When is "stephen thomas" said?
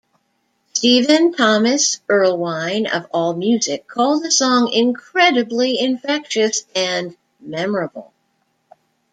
0.73-1.99